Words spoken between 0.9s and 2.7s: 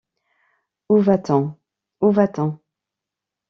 va-t-on? où va-t-on?